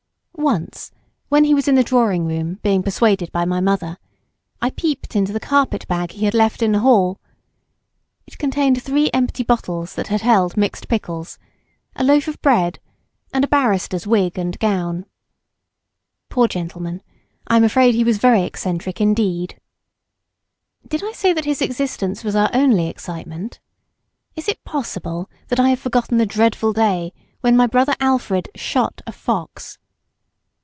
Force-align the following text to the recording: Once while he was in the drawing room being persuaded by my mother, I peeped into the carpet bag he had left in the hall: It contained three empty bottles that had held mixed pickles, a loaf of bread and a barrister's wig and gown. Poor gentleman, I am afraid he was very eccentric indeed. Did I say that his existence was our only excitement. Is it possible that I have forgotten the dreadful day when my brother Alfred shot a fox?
Once 0.33 0.91
while 1.29 1.43
he 1.43 1.53
was 1.53 1.67
in 1.67 1.75
the 1.75 1.83
drawing 1.83 2.25
room 2.25 2.55
being 2.63 2.81
persuaded 2.81 3.31
by 3.31 3.45
my 3.45 3.59
mother, 3.59 3.99
I 4.59 4.71
peeped 4.71 5.15
into 5.15 5.31
the 5.31 5.39
carpet 5.39 5.87
bag 5.87 6.13
he 6.13 6.25
had 6.25 6.33
left 6.33 6.63
in 6.63 6.71
the 6.71 6.79
hall: 6.79 7.19
It 8.25 8.39
contained 8.39 8.81
three 8.81 9.11
empty 9.13 9.43
bottles 9.43 9.93
that 9.93 10.07
had 10.07 10.21
held 10.21 10.57
mixed 10.57 10.87
pickles, 10.87 11.37
a 11.95 12.03
loaf 12.03 12.27
of 12.27 12.41
bread 12.41 12.79
and 13.31 13.43
a 13.43 13.47
barrister's 13.47 14.07
wig 14.07 14.39
and 14.39 14.57
gown. 14.57 15.05
Poor 16.29 16.47
gentleman, 16.47 17.03
I 17.47 17.55
am 17.55 17.63
afraid 17.63 17.93
he 17.93 18.03
was 18.03 18.17
very 18.17 18.41
eccentric 18.41 18.99
indeed. 18.99 19.59
Did 20.87 21.03
I 21.03 21.11
say 21.11 21.33
that 21.33 21.45
his 21.45 21.61
existence 21.61 22.23
was 22.23 22.35
our 22.35 22.49
only 22.51 22.87
excitement. 22.87 23.59
Is 24.35 24.47
it 24.47 24.63
possible 24.63 25.29
that 25.49 25.59
I 25.59 25.69
have 25.69 25.79
forgotten 25.79 26.17
the 26.17 26.25
dreadful 26.25 26.73
day 26.73 27.13
when 27.41 27.55
my 27.55 27.67
brother 27.67 27.93
Alfred 27.99 28.49
shot 28.55 29.03
a 29.05 29.11
fox? 29.11 29.77